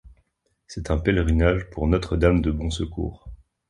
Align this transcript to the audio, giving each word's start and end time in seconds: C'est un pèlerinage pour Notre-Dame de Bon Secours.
C'est 0.65 0.89
un 0.89 0.97
pèlerinage 0.97 1.69
pour 1.69 1.85
Notre-Dame 1.87 2.41
de 2.41 2.49
Bon 2.49 2.71
Secours. 2.71 3.29